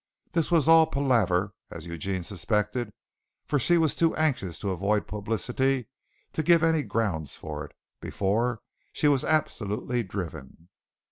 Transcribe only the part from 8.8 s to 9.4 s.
she was